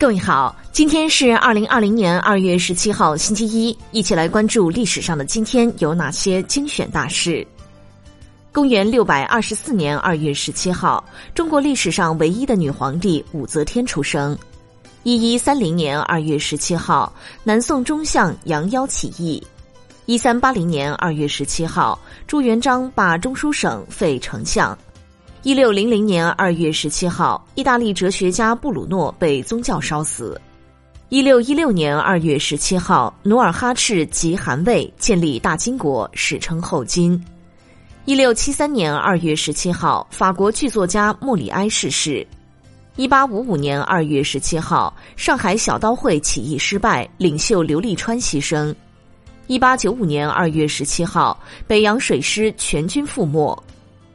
[0.00, 7.46] 各位好，今天是二零二零年二月十七号，星期一，一起来关注历史上的今天有哪些精选大事。
[8.50, 14.34] 公元六百二十四年二月十七号，中国历史上唯一的女皇帝武则天出生。
[15.02, 17.12] 一一三零年二月十七号，
[17.44, 19.46] 南宋中相杨妖起义。
[20.06, 24.76] 一三八零年二月十七号，朱元璋罢中书省，废丞相。
[25.42, 30.38] 一六零零年二月十七号，意大利哲学家布鲁诺被宗教烧死。
[31.08, 37.18] 一六一六年二月十七号，努尔哈赤即汗位建立大金国，史称后金。
[38.04, 42.26] 一六七三年二月十七号，法国剧作家莫里埃逝世。
[42.96, 48.74] 一八五五年二月十七号，上海小刀会起义失败，领袖刘立川牺牲。
[49.46, 53.58] 一八九五年二月十七号，北洋水师全军覆没。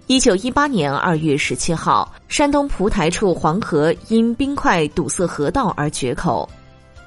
[0.08, 6.48] 一九一八年二月十七号，山东蒲台处黄河因冰块堵塞河道而决口。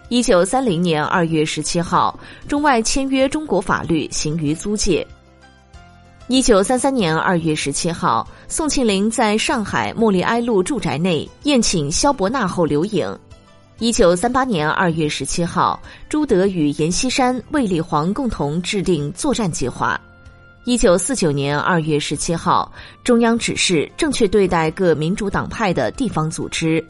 [0.08, 2.18] 一九三零年二月十七号，
[2.48, 5.06] 中外签约中国法律行于租界。
[6.26, 13.16] 一九三三年二月十七号，宋庆龄在上海茉莉埃路住宅内宴请萧伯纳后留影。
[13.78, 19.98] 一九三八年二月十七号，朱德与阎锡山、卫立煌共同制定作战计划。
[20.68, 22.70] 一九四九年二月十七号，
[23.02, 26.86] 中央指示正确对待各民主党派的地方组织。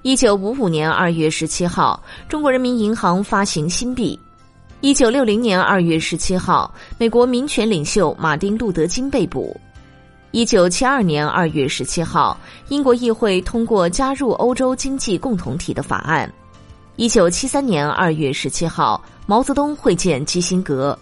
[0.00, 4.18] 一九五五年二月十七号，中国人民银行发行新币。
[4.80, 9.54] 一九六零年二月十七号，美国民权领袖马丁·路德·金被捕。
[10.30, 12.34] 一九七二年二月十七号，
[12.68, 16.32] 英国议会通过加入欧洲经济共同体的法案。
[16.96, 20.98] 一九七三年二月十七号，毛泽东会见基辛格。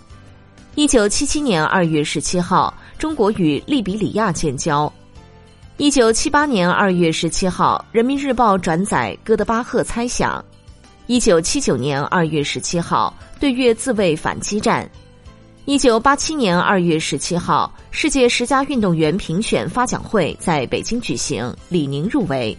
[0.76, 4.90] 一九七七年二月十七号，中国与利比里亚建交。
[5.78, 10.42] 一九七八年二月十七号，《人民日报》转载哥德巴赫猜想。
[11.08, 14.88] 一九七九年二月十七号，对越自卫反击战。
[15.64, 22.56] 一九八七年二月十七号，世界十佳运动员评选发奖会在北京举行，李宁入围。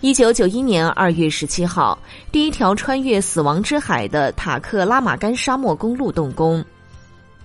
[0.00, 1.96] 一九九一年二月十七号，
[2.32, 6.62] 第一条穿越死亡之海的塔克拉玛干沙漠公路动工。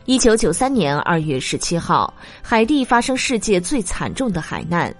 [0.08, 4.96] 一九九三年二月十七号，海地发生世界最惨重的海难。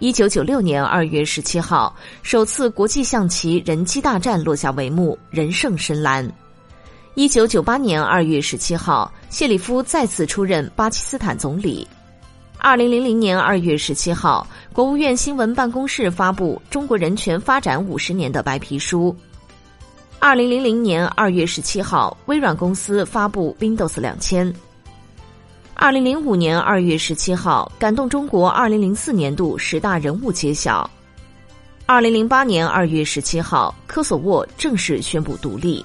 [0.00, 6.28] 一九九六年二月十七号，首次国际象棋人机大战落下帷幕，人胜深蓝。
[7.14, 11.86] 一九九八年二月十七号，谢里夫再次出任巴基斯坦总理。
[12.58, 19.16] 二零零零年二月十七号，国务院新闻办公室发布《中国人权发展五十年的白皮书》。
[20.28, 24.52] 二零零零年二月十七号，微软公司发布 Windows 两千。
[25.72, 30.88] 二零零五年二月十七号，感动中国二零零四年度十大人物揭晓。
[31.86, 35.82] 二零零八年二月十七号，科索沃正式宣布独立。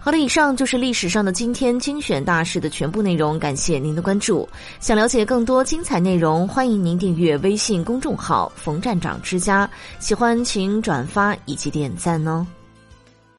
[0.00, 4.48] 好的，以上就是历史上的今天精选大事的全部内容，感谢您的关注。
[4.80, 9.70] 想了解更多精彩内容，欢迎您订阅微信公众号“冯站长之家”。
[10.00, 12.44] 喜欢请转发以及点赞哦。